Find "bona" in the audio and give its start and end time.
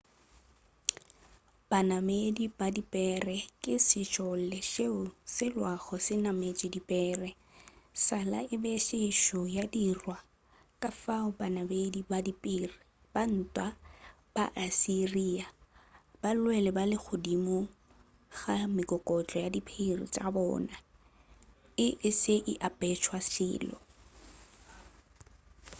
20.35-20.75